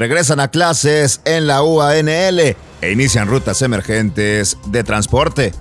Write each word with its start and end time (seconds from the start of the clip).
regresan 0.00 0.40
a 0.40 0.48
clases 0.48 1.20
en 1.26 1.46
la 1.46 1.62
UANL 1.62 2.08
e 2.80 2.90
inician 2.90 3.28
rutas 3.28 3.60
emergentes 3.60 4.56
de 4.64 4.82
transporte. 4.82 5.52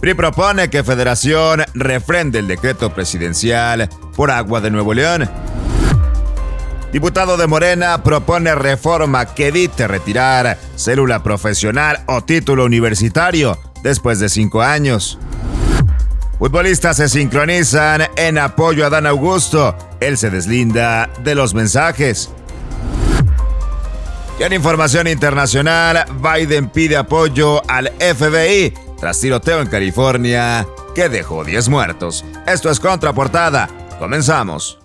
PRI 0.00 0.14
propone 0.14 0.70
que 0.70 0.82
Federación 0.82 1.64
refrende 1.74 2.38
el 2.38 2.46
decreto 2.46 2.94
presidencial 2.94 3.90
por 4.16 4.30
agua 4.30 4.62
de 4.62 4.70
Nuevo 4.70 4.94
León. 4.94 5.28
Diputado 6.94 7.36
de 7.36 7.46
Morena 7.46 8.02
propone 8.02 8.54
reforma 8.54 9.34
que 9.34 9.48
evite 9.48 9.86
retirar 9.86 10.56
célula 10.76 11.22
profesional 11.22 12.04
o 12.06 12.22
título 12.22 12.64
universitario 12.64 13.58
después 13.82 14.18
de 14.18 14.30
cinco 14.30 14.62
años. 14.62 15.18
Futbolistas 16.38 16.96
se 16.96 17.10
sincronizan 17.10 18.04
en 18.16 18.38
apoyo 18.38 18.86
a 18.86 18.90
Dan 18.90 19.06
Augusto. 19.06 19.76
Él 20.00 20.16
se 20.16 20.30
deslinda 20.30 21.10
de 21.22 21.34
los 21.34 21.52
mensajes. 21.52 22.30
Y 24.38 24.42
en 24.42 24.52
información 24.52 25.06
internacional, 25.06 26.04
Biden 26.20 26.68
pide 26.68 26.96
apoyo 26.96 27.62
al 27.70 27.90
FBI 27.98 28.74
tras 28.98 29.18
tiroteo 29.20 29.60
en 29.60 29.68
California 29.68 30.66
que 30.94 31.08
dejó 31.08 31.44
10 31.44 31.68
muertos. 31.68 32.24
Esto 32.46 32.70
es 32.70 32.78
Contraportada. 32.78 33.68
Comenzamos. 33.98 34.78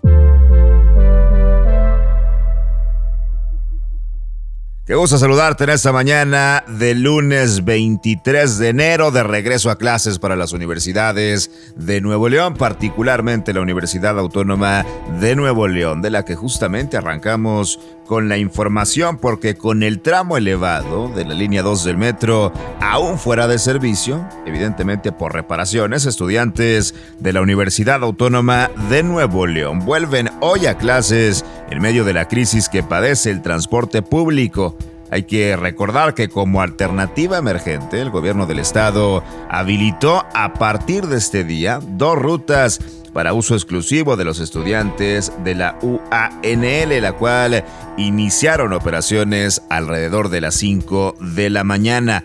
Qué 4.91 4.98
gusto 4.98 5.18
saludarte 5.18 5.63
en 5.63 5.70
esta 5.70 5.94
mañana 5.94 6.66
de 6.68 6.95
lunes 6.95 7.63
23 7.63 8.58
de 8.58 8.68
enero 8.68 9.09
de 9.09 9.23
regreso 9.23 9.70
a 9.70 9.77
clases 9.77 10.20
para 10.20 10.36
las 10.36 10.52
universidades 10.52 11.49
de 11.77 12.02
Nuevo 12.02 12.27
León, 12.27 12.55
particularmente 12.55 13.54
la 13.54 13.62
Universidad 13.62 14.20
Autónoma 14.20 14.85
de 15.22 15.38
Nuevo 15.38 15.70
León, 15.70 16.02
de 16.02 16.09
la 16.09 16.26
que 16.26 16.35
justamente 16.35 16.98
arrancamos 16.98 17.80
con 18.05 18.27
la 18.27 18.38
información 18.38 19.18
porque 19.18 19.55
con 19.55 19.84
el 19.84 20.02
tramo 20.02 20.35
elevado 20.35 21.08
de 21.08 21.23
la 21.23 21.35
línea 21.35 21.63
2 21.63 21.85
del 21.85 21.96
metro 21.96 22.51
aún 22.82 23.18
fuera 23.18 23.48
de 23.48 23.60
servicio, 23.60 24.27
evidentemente 24.46 25.13
por 25.13 25.34
reparaciones, 25.34 26.05
estudiantes 26.05 26.94
de 27.20 27.32
la 27.32 27.40
Universidad 27.40 28.04
Autónoma 28.04 28.70
de 28.90 29.04
Nuevo 29.04 29.48
León 29.48 29.85
vuelven 29.85 30.29
hoy 30.41 30.66
a 30.66 30.77
clases 30.77 31.46
en 31.72 31.82
medio 31.82 32.04
de 32.04 32.14
la 32.14 32.27
crisis 32.27 32.70
que 32.70 32.84
padece 32.84 33.32
el 33.32 33.41
transporte 33.41 34.02
público. 34.02 34.77
Hay 35.10 35.24
que 35.24 35.55
recordar 35.55 36.13
que 36.13 36.30
como 36.30 36.62
alternativa 36.62 37.38
emergente, 37.38 38.00
el 38.00 38.12
gobierno 38.12 38.46
del 38.46 38.60
estado 38.60 39.24
habilitó 39.50 40.26
a 40.34 40.54
partir 40.54 41.08
de 41.08 41.18
este 41.18 41.44
día 41.44 41.80
dos 41.82 42.18
rutas 42.18 42.80
para 43.13 43.34
uso 43.34 43.55
exclusivo 43.55 44.16
de 44.16 44.26
los 44.26 44.40
estudiantes 44.40 45.34
de 45.44 45.55
la 45.55 45.78
UANL, 45.82 47.02
la 47.02 47.13
cual 47.13 47.63
iniciaron 47.98 48.74
operaciones 48.74 49.62
alrededor 49.70 50.30
de 50.30 50.41
las 50.41 50.56
5 50.56 51.16
de 51.20 51.50
la 51.50 51.63
mañana. 51.63 52.24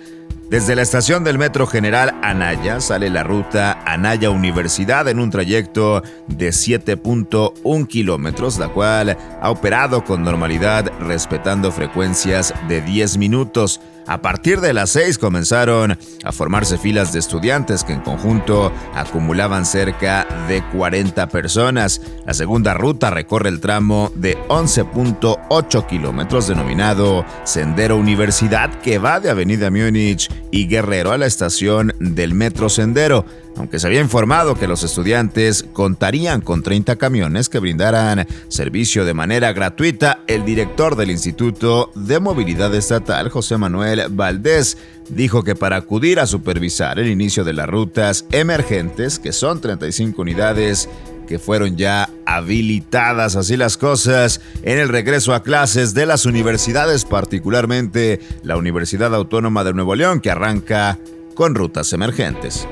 Desde 0.49 0.77
la 0.77 0.83
estación 0.83 1.25
del 1.25 1.39
Metro 1.39 1.67
General 1.67 2.21
Anaya 2.23 2.81
sale 2.81 3.11
la 3.11 3.25
ruta 3.25 3.83
Anaya 3.85 4.31
Universidad 4.31 5.09
en 5.09 5.19
un 5.19 5.29
trayecto 5.29 6.05
de 6.29 6.51
7.1 6.51 7.89
kilómetros, 7.89 8.57
la 8.57 8.69
cual 8.69 9.17
ha 9.41 9.51
operado 9.51 10.05
con 10.05 10.23
normalidad 10.23 10.93
respetando 11.01 11.73
frecuencias 11.73 12.55
de 12.69 12.81
10 12.81 13.19
minutos. 13.19 13.81
A 14.09 14.23
partir 14.23 14.61
de 14.61 14.73
las 14.73 14.91
6 14.91 15.19
comenzaron 15.19 15.99
a 16.23 16.33
formarse 16.33 16.79
filas 16.79 17.13
de 17.13 17.19
estudiantes 17.19 17.83
que 17.83 17.93
en 17.93 18.01
conjunto 18.01 18.73
acumulaban 18.95 19.67
cerca 19.67 20.27
de 20.47 20.63
40 20.63 21.29
personas. 21.29 22.01
La 22.25 22.33
segunda 22.33 22.75
ruta 22.75 23.11
recorre 23.11 23.49
el 23.49 23.61
tramo 23.61 24.13
de 24.15 24.39
11.8 24.47 25.87
kilómetros 25.87 26.47
denominado 26.47 27.25
Sendero 27.43 27.97
Universidad 27.97 28.71
que 28.81 28.99
va 28.99 29.19
de 29.19 29.31
Avenida 29.31 29.71
Múnich 29.71 30.31
y 30.53 30.69
Guerrero 30.69 31.11
a 31.11 31.19
la 31.19 31.27
estación 31.27 31.93
del 31.99 32.35
Metro 32.35 32.69
Sendero 32.69 33.25
aunque 33.57 33.79
se 33.79 33.87
había 33.87 34.01
informado 34.01 34.55
que 34.55 34.67
los 34.69 34.83
estudiantes 34.83 35.65
contarían 35.73 36.41
con 36.41 36.63
30 36.63 36.97
camiones 36.97 37.49
que 37.49 37.59
brindaran 37.59 38.27
servicio 38.49 39.05
de 39.05 39.15
manera 39.15 39.53
gratuita, 39.53 40.21
el 40.27 40.45
director 40.45 40.97
del 40.97 41.11
Instituto 41.11 41.91
de 41.95 42.21
Movilidad 42.21 42.75
Estatal, 42.75 43.31
José 43.31 43.57
Manuel 43.57 44.05
Valdés, 44.11 44.77
dijo 45.09 45.43
que 45.43 45.55
para 45.55 45.77
acudir 45.77 46.21
a 46.21 46.27
supervisar 46.27 46.99
el 46.99 47.09
inicio 47.09 47.45
de 47.45 47.55
las 47.55 47.69
rutas 47.69 48.27
emergentes, 48.33 49.19
que 49.19 49.33
son 49.33 49.61
35 49.61 50.21
unidades, 50.21 50.89
que 51.27 51.39
fueron 51.39 51.77
ya 51.77 52.09
habilitadas 52.25 53.37
así 53.37 53.57
las 53.57 53.77
cosas 53.77 54.41
en 54.63 54.79
el 54.79 54.89
regreso 54.89 55.35
a 55.35 55.43
clases 55.43 55.95
de 55.95 56.07
las 56.07 56.25
universidades, 56.25 57.05
particularmente 57.05 58.21
la 58.43 58.57
Universidad 58.57 59.15
Autónoma 59.15 59.65
de 59.65 59.75
Nuevo 59.75 59.95
León, 59.95 60.21
que 60.21 60.31
arranca 60.31 60.99
con 61.35 61.55
rutas 61.55 61.93
emergentes. 61.93 62.69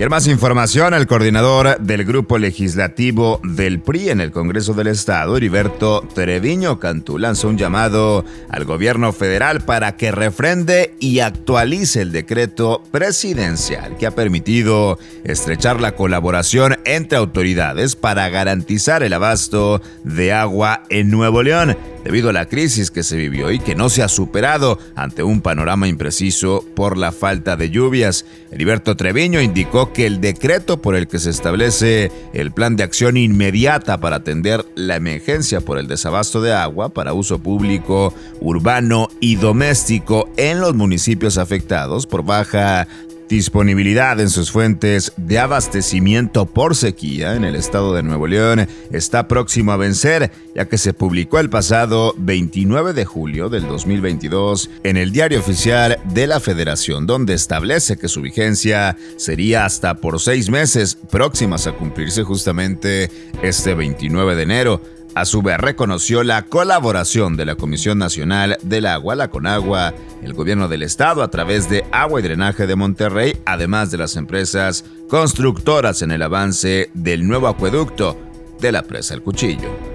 Y 0.00 0.08
más 0.08 0.26
información, 0.28 0.94
el 0.94 1.06
coordinador 1.06 1.78
del 1.78 2.06
grupo 2.06 2.38
legislativo 2.38 3.38
del 3.44 3.80
PRI 3.80 4.08
en 4.08 4.22
el 4.22 4.30
Congreso 4.30 4.72
del 4.72 4.86
Estado, 4.86 5.36
Heriberto 5.36 6.08
Treviño 6.14 6.80
Cantú, 6.80 7.18
lanzó 7.18 7.48
un 7.48 7.58
llamado 7.58 8.24
al 8.48 8.64
gobierno 8.64 9.12
federal 9.12 9.60
para 9.60 9.98
que 9.98 10.10
refrende 10.10 10.94
y 11.00 11.18
actualice 11.18 12.00
el 12.00 12.12
decreto 12.12 12.82
presidencial 12.90 13.98
que 13.98 14.06
ha 14.06 14.14
permitido 14.14 14.98
estrechar 15.22 15.82
la 15.82 15.94
colaboración 15.94 16.78
entre 16.86 17.18
autoridades 17.18 17.94
para 17.94 18.26
garantizar 18.30 19.02
el 19.02 19.12
abasto 19.12 19.82
de 20.04 20.32
agua 20.32 20.84
en 20.88 21.10
Nuevo 21.10 21.42
León 21.42 21.76
debido 22.04 22.30
a 22.30 22.32
la 22.32 22.46
crisis 22.46 22.90
que 22.90 23.02
se 23.02 23.16
vivió 23.16 23.50
y 23.50 23.58
que 23.58 23.74
no 23.74 23.88
se 23.88 24.02
ha 24.02 24.08
superado 24.08 24.78
ante 24.94 25.22
un 25.22 25.40
panorama 25.40 25.88
impreciso 25.88 26.64
por 26.74 26.96
la 26.96 27.12
falta 27.12 27.56
de 27.56 27.70
lluvias. 27.70 28.24
Heriberto 28.50 28.96
Treviño 28.96 29.40
indicó 29.40 29.92
que 29.92 30.06
el 30.06 30.20
decreto 30.20 30.80
por 30.80 30.94
el 30.94 31.08
que 31.08 31.18
se 31.18 31.30
establece 31.30 32.10
el 32.32 32.52
plan 32.52 32.76
de 32.76 32.82
acción 32.82 33.16
inmediata 33.16 34.00
para 34.00 34.16
atender 34.16 34.64
la 34.74 34.96
emergencia 34.96 35.60
por 35.60 35.78
el 35.78 35.88
desabasto 35.88 36.42
de 36.42 36.52
agua 36.52 36.88
para 36.88 37.12
uso 37.12 37.38
público, 37.38 38.14
urbano 38.40 39.08
y 39.20 39.36
doméstico 39.36 40.28
en 40.36 40.60
los 40.60 40.74
municipios 40.74 41.38
afectados 41.38 42.06
por 42.06 42.24
baja 42.24 42.86
disponibilidad 43.30 44.18
en 44.18 44.28
sus 44.28 44.50
fuentes 44.50 45.12
de 45.16 45.38
abastecimiento 45.38 46.46
por 46.46 46.74
sequía 46.74 47.36
en 47.36 47.44
el 47.44 47.54
estado 47.54 47.94
de 47.94 48.02
Nuevo 48.02 48.26
León 48.26 48.66
está 48.90 49.28
próximo 49.28 49.70
a 49.70 49.76
vencer, 49.76 50.32
ya 50.56 50.64
que 50.64 50.76
se 50.76 50.92
publicó 50.92 51.38
el 51.38 51.48
pasado 51.48 52.12
29 52.18 52.92
de 52.92 53.04
julio 53.04 53.48
del 53.48 53.68
2022 53.68 54.68
en 54.82 54.96
el 54.96 55.12
diario 55.12 55.38
oficial 55.38 55.98
de 56.12 56.26
la 56.26 56.40
Federación, 56.40 57.06
donde 57.06 57.34
establece 57.34 57.96
que 57.96 58.08
su 58.08 58.20
vigencia 58.20 58.96
sería 59.16 59.64
hasta 59.64 59.94
por 59.94 60.18
seis 60.18 60.50
meses, 60.50 60.98
próximas 61.08 61.68
a 61.68 61.72
cumplirse 61.72 62.24
justamente 62.24 63.10
este 63.42 63.74
29 63.74 64.34
de 64.34 64.42
enero. 64.42 64.82
A 65.14 65.24
su 65.24 65.42
vez 65.42 65.58
reconoció 65.58 66.22
la 66.22 66.42
colaboración 66.42 67.36
de 67.36 67.44
la 67.44 67.56
Comisión 67.56 67.98
Nacional 67.98 68.58
del 68.62 68.86
Agua, 68.86 69.16
la 69.16 69.28
Conagua, 69.28 69.92
el 70.22 70.34
gobierno 70.34 70.68
del 70.68 70.82
estado 70.82 71.22
a 71.22 71.30
través 71.30 71.68
de 71.68 71.84
Agua 71.90 72.20
y 72.20 72.22
Drenaje 72.22 72.66
de 72.66 72.76
Monterrey, 72.76 73.36
además 73.44 73.90
de 73.90 73.98
las 73.98 74.16
empresas 74.16 74.84
constructoras 75.08 76.02
en 76.02 76.12
el 76.12 76.22
avance 76.22 76.90
del 76.94 77.26
nuevo 77.26 77.48
acueducto 77.48 78.16
de 78.60 78.70
la 78.70 78.82
presa 78.82 79.14
El 79.14 79.22
Cuchillo. 79.22 79.89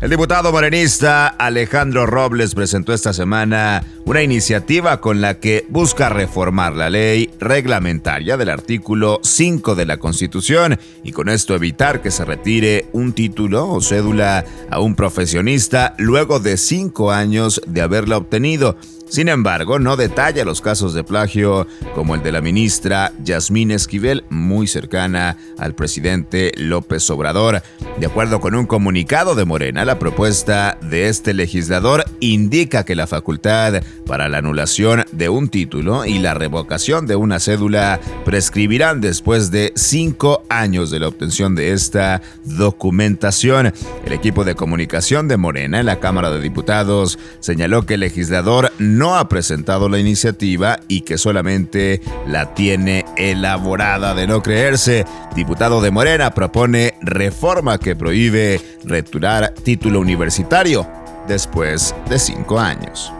El 0.00 0.10
diputado 0.10 0.52
morenista 0.52 1.26
Alejandro 1.26 2.06
Robles 2.06 2.54
presentó 2.54 2.94
esta 2.94 3.12
semana 3.12 3.82
una 4.04 4.22
iniciativa 4.22 5.00
con 5.00 5.20
la 5.20 5.40
que 5.40 5.66
busca 5.70 6.08
reformar 6.08 6.76
la 6.76 6.88
ley 6.88 7.30
reglamentaria 7.40 8.36
del 8.36 8.48
artículo 8.48 9.18
5 9.24 9.74
de 9.74 9.86
la 9.86 9.96
Constitución 9.96 10.78
y 11.02 11.10
con 11.10 11.28
esto 11.28 11.56
evitar 11.56 12.00
que 12.00 12.12
se 12.12 12.24
retire 12.24 12.86
un 12.92 13.12
título 13.12 13.68
o 13.68 13.80
cédula 13.80 14.44
a 14.70 14.78
un 14.78 14.94
profesionista 14.94 15.96
luego 15.98 16.38
de 16.38 16.58
cinco 16.58 17.10
años 17.10 17.60
de 17.66 17.82
haberla 17.82 18.18
obtenido. 18.18 18.76
Sin 19.08 19.28
embargo, 19.28 19.78
no 19.78 19.96
detalla 19.96 20.44
los 20.44 20.60
casos 20.60 20.92
de 20.92 21.02
plagio 21.02 21.66
como 21.94 22.14
el 22.14 22.22
de 22.22 22.30
la 22.30 22.42
ministra 22.42 23.12
Yasmín 23.24 23.70
Esquivel, 23.70 24.24
muy 24.28 24.66
cercana 24.66 25.36
al 25.56 25.74
presidente 25.74 26.52
López 26.56 27.08
Obrador. 27.10 27.62
De 27.98 28.06
acuerdo 28.06 28.40
con 28.40 28.54
un 28.54 28.66
comunicado 28.66 29.34
de 29.34 29.46
Morena, 29.46 29.84
la 29.86 29.98
propuesta 29.98 30.78
de 30.82 31.08
este 31.08 31.32
legislador 31.32 32.04
indica 32.20 32.84
que 32.84 32.94
la 32.94 33.06
facultad 33.06 33.82
para 34.06 34.28
la 34.28 34.38
anulación 34.38 35.04
de 35.12 35.28
un 35.28 35.48
título 35.48 36.04
y 36.04 36.18
la 36.18 36.34
revocación 36.34 37.06
de 37.06 37.16
una 37.16 37.40
cédula 37.40 38.00
prescribirán 38.24 39.00
después 39.00 39.50
de 39.50 39.72
cinco 39.74 40.42
años 40.50 40.90
de 40.90 41.00
la 41.00 41.08
obtención 41.08 41.54
de 41.54 41.72
esta 41.72 42.20
documentación. 42.44 43.72
El 44.04 44.12
equipo 44.12 44.44
de 44.44 44.54
comunicación 44.54 45.28
de 45.28 45.38
Morena 45.38 45.80
en 45.80 45.86
la 45.86 45.98
Cámara 46.00 46.30
de 46.30 46.40
Diputados 46.40 47.18
señaló 47.40 47.86
que 47.86 47.94
el 47.94 48.00
legislador 48.00 48.70
no 48.78 48.97
no 48.98 49.16
ha 49.16 49.28
presentado 49.28 49.88
la 49.88 49.98
iniciativa 49.98 50.80
y 50.88 51.02
que 51.02 51.16
solamente 51.16 52.02
la 52.26 52.52
tiene 52.54 53.04
elaborada 53.16 54.14
de 54.14 54.26
no 54.26 54.42
creerse. 54.42 55.06
Diputado 55.34 55.80
de 55.80 55.90
Morena 55.90 56.34
propone 56.34 56.94
reforma 57.00 57.78
que 57.78 57.96
prohíbe 57.96 58.60
returar 58.84 59.54
título 59.62 60.00
universitario 60.00 60.86
después 61.28 61.94
de 62.08 62.18
cinco 62.18 62.58
años. 62.58 63.12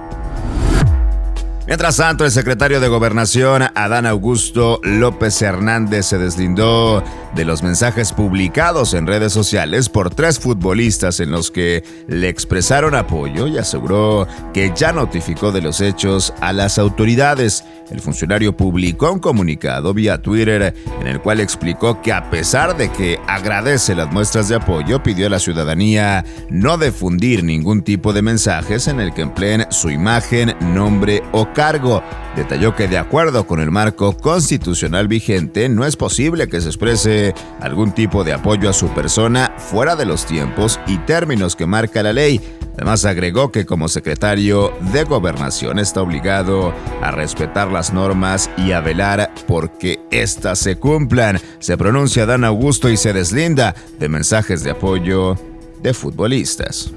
Mientras 1.69 1.97
tanto, 1.97 2.25
el 2.25 2.31
secretario 2.31 2.81
de 2.81 2.89
Gobernación, 2.89 3.63
Adán 3.75 4.07
Augusto 4.07 4.81
López 4.83 5.43
Hernández, 5.43 6.07
se 6.07 6.17
deslindó 6.17 7.05
de 7.35 7.45
los 7.45 7.63
mensajes 7.63 8.13
publicados 8.13 8.95
en 8.95 9.07
redes 9.07 9.33
sociales 9.33 9.89
por 9.89 10.11
tres 10.15 10.39
futbolistas 10.39 11.21
en 11.21 11.31
los 11.31 11.51
que 11.51 11.85
le 12.07 12.29
expresaron 12.29 12.95
apoyo 12.95 13.47
y 13.47 13.59
aseguró 13.59 14.27
que 14.53 14.73
ya 14.75 14.93
notificó 14.93 15.53
de 15.53 15.63
los 15.63 15.81
hechos 15.81 16.33
a 16.41 16.53
las 16.53 16.79
autoridades. 16.79 17.65
El 17.91 18.01
funcionario 18.01 18.57
publicó 18.57 19.11
un 19.13 19.19
comunicado 19.19 19.95
vía 19.95 20.21
Twitter 20.21 20.75
en 21.01 21.07
el 21.07 21.21
cual 21.21 21.41
explicó 21.41 22.03
que 22.03 22.13
a 22.13 22.29
pesar 22.31 22.77
de 22.77 22.91
que 22.91 23.19
agradece 23.27 23.95
las 23.95 24.13
muestras 24.13 24.49
de 24.49 24.57
apoyo, 24.57 25.03
pidió 25.03 25.27
a 25.27 25.31
la 25.31 25.39
ciudadanía 25.39 26.25
no 26.51 26.77
difundir 26.77 27.45
ningún 27.45 27.83
tipo 27.83 28.13
de 28.13 28.23
mensajes 28.23 28.89
en 28.89 29.01
el 29.01 29.15
que 29.15 29.23
empleen 29.23 29.67
su 29.71 29.91
imagen, 29.91 30.55
nombre 30.61 31.23
o 31.33 31.53
cargo. 31.53 32.03
Detalló 32.39 32.77
que 32.77 32.87
de 32.87 32.99
acuerdo 32.99 33.49
con 33.49 33.59
el 33.59 33.73
marco 33.73 34.17
constitucional 34.17 35.09
vigente, 35.09 35.69
no 35.69 35.85
es 35.85 35.97
posible 35.97 36.47
que 36.47 36.61
se 36.61 36.69
exprese 36.69 37.35
algún 37.61 37.91
tipo 37.91 38.23
de 38.23 38.33
apoyo 38.33 38.71
a 38.71 38.73
su 38.73 38.91
persona 38.91 39.53
fuera 39.59 39.97
de 39.97 40.05
los 40.05 40.25
tiempos 40.25 40.79
y 40.87 40.99
términos 40.99 41.57
que 41.57 41.67
marca 41.67 42.01
la 42.01 42.13
ley. 42.13 42.41
Además 42.75 43.05
agregó 43.05 43.51
que 43.51 43.67
como 43.67 43.89
secretario 43.89 44.73
de 44.93 45.03
gobernación 45.03 45.81
está 45.81 46.01
obligado 46.01 46.73
a 47.03 47.11
respetar 47.11 47.73
las 47.73 47.93
normas 47.93 48.49
y 48.57 48.71
a 48.71 48.81
velar 48.81 49.33
porque 49.49 49.99
éstas 50.13 50.61
se 50.61 50.77
cumplan. 50.77 51.41
Se 51.59 51.77
pronuncia 51.77 52.25
Dan 52.25 52.45
Augusto 52.45 52.89
y 52.89 52.97
se 52.97 53.13
deslinda 53.13 53.75
de 53.99 54.09
mensajes 54.09 54.63
de 54.63 54.71
apoyo 54.71 55.35
de 55.83 55.93
futbolistas. 55.93 56.93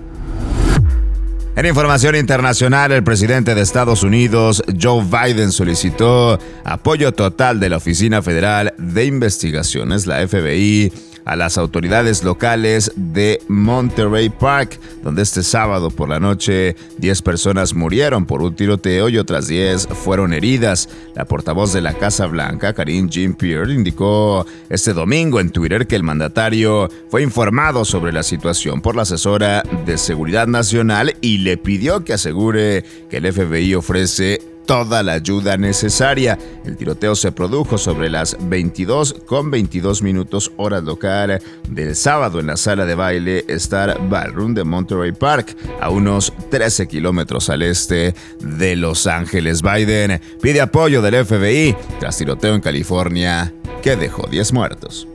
En 1.54 1.66
información 1.66 2.16
internacional, 2.16 2.94
el 2.94 3.04
presidente 3.04 3.54
de 3.54 3.62
Estados 3.62 4.04
Unidos, 4.04 4.64
Joe 4.82 5.04
Biden, 5.04 5.52
solicitó 5.52 6.40
apoyo 6.64 7.12
total 7.12 7.60
de 7.60 7.70
la 7.70 7.78
Oficina 7.78 8.22
Federal 8.22 8.74
de 8.78 9.06
Investigaciones, 9.06 10.08
la 10.08 10.26
FBI, 10.26 10.94
a 11.26 11.36
las 11.36 11.58
autoridades 11.58 12.24
locales 12.24 12.92
de 12.96 13.40
Monterey 13.48 14.30
Park, 14.30 14.80
donde 15.04 15.22
este 15.22 15.44
sábado 15.44 15.90
por 15.90 16.10
la 16.10 16.20
noche 16.20 16.76
10 16.98 17.22
personas 17.22 17.74
murieron 17.74 18.26
por 18.26 18.42
un 18.42 18.56
tiroteo 18.56 19.10
y 19.10 19.18
otras 19.18 19.48
10 19.48 19.88
fueron 19.88 20.34
heridas. 20.34 20.90
La 21.16 21.26
portavoz 21.26 21.74
de 21.74 21.82
la 21.82 21.94
Casa 21.94 22.28
Blanca, 22.28 22.74
Karine 22.74 23.10
Jean-Pierre, 23.10 23.74
indicó 23.74 24.46
este 24.70 24.94
domingo 24.94 25.40
en 25.40 25.52
Twitter 25.52 25.88
que 25.88 25.96
el 25.96 26.04
mandatario 26.04 26.90
fue 27.10 27.22
informado 27.22 27.86
sobre 27.86 28.14
la 28.14 28.24
situación 28.24 28.82
por 28.82 28.96
la 28.96 29.04
asesora 29.04 29.64
de 29.86 29.98
Seguridad 29.98 30.48
Nacional 30.48 31.16
y 31.22 31.40
le 31.40 31.58
pidió 31.58 32.04
que 32.04 32.14
asegure 32.14 32.84
que 33.10 33.18
el 33.18 33.32
FBI 33.32 33.76
ofrece 33.76 34.51
toda 34.66 35.04
la 35.04 35.14
ayuda 35.14 35.58
necesaria. 35.58 36.38
El 36.66 36.78
tiroteo 36.78 37.16
se 37.16 37.32
produjo 37.32 37.78
sobre 37.78 38.10
las 38.10 38.38
22 38.40 39.16
con 39.26 39.52
22 39.52 40.02
minutos 40.02 40.52
hora 40.58 40.82
local 40.82 41.42
del 41.70 41.96
sábado 41.96 42.40
en 42.40 42.48
la 42.48 42.58
sala 42.58 42.86
de 42.86 42.96
baile 42.96 43.46
Star 43.48 43.98
Ballroom 44.10 44.54
de 44.54 44.64
Monterey 44.64 45.12
Park, 45.12 45.56
a 45.80 45.90
unos 45.90 46.34
13 46.50 46.88
kilómetros 46.88 47.50
al 47.50 47.62
este 47.62 48.16
de 48.40 48.76
Los 48.76 49.08
Ángeles. 49.08 49.62
Biden 49.62 50.22
pide 50.42 50.62
apoyo 50.62 51.02
del 51.02 51.26
FBI 51.26 51.76
tras 52.00 52.18
tiroteo 52.18 52.56
en 52.56 52.62
California 52.62 53.54
que 53.82 53.96
dejó 53.96 54.28
10 54.28 54.54
muertos. 54.54 55.08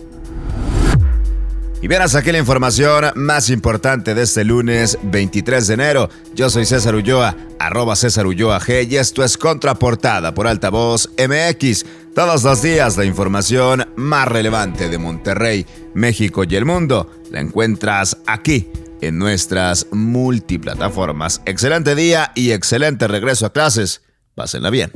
Y 1.82 1.88
verás 1.88 2.14
aquí 2.14 2.32
la 2.32 2.38
información 2.38 3.04
más 3.14 3.50
importante 3.50 4.14
de 4.14 4.22
este 4.22 4.44
lunes 4.44 4.98
23 5.02 5.66
de 5.66 5.74
enero. 5.74 6.08
Yo 6.34 6.48
soy 6.48 6.64
César 6.64 6.94
Ulloa, 6.94 7.36
arroba 7.58 7.94
César 7.96 8.26
Ulloa 8.26 8.58
G 8.60 8.88
y 8.90 8.96
esto 8.96 9.22
es 9.22 9.36
Contraportada 9.36 10.32
por 10.32 10.46
Altavoz 10.46 11.10
MX. 11.18 11.84
Todos 12.14 12.44
los 12.44 12.62
días 12.62 12.96
la 12.96 13.04
información 13.04 13.86
más 13.94 14.26
relevante 14.26 14.88
de 14.88 14.98
Monterrey, 14.98 15.66
México 15.94 16.44
y 16.44 16.56
el 16.56 16.64
mundo 16.64 17.10
la 17.30 17.40
encuentras 17.40 18.16
aquí 18.26 18.70
en 19.02 19.18
nuestras 19.18 19.86
multiplataformas. 19.92 21.42
Excelente 21.44 21.94
día 21.94 22.32
y 22.34 22.52
excelente 22.52 23.06
regreso 23.06 23.46
a 23.46 23.52
clases. 23.52 24.02
Pásenla 24.34 24.70
bien. 24.70 24.90